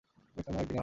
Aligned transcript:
এখনো 0.37 0.57
একদিনও 0.57 0.69
হয়নি! 0.69 0.79